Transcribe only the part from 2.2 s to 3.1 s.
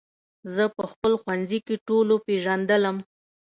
پېژندلم